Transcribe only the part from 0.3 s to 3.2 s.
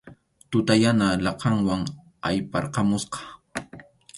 Tuta yana laqhanwan ayparqamusqa.